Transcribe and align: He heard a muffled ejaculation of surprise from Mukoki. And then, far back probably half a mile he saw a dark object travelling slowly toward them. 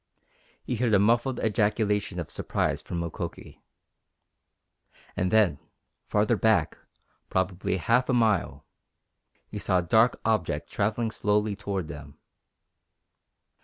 He 0.63 0.77
heard 0.77 0.95
a 0.95 0.99
muffled 0.99 1.39
ejaculation 1.41 2.19
of 2.19 2.31
surprise 2.31 2.81
from 2.81 2.99
Mukoki. 3.01 3.61
And 5.15 5.29
then, 5.29 5.59
far 6.07 6.25
back 6.25 6.79
probably 7.29 7.77
half 7.77 8.09
a 8.09 8.13
mile 8.13 8.65
he 9.47 9.59
saw 9.59 9.77
a 9.77 9.81
dark 9.83 10.19
object 10.25 10.71
travelling 10.71 11.11
slowly 11.11 11.55
toward 11.55 11.87
them. 11.87 12.17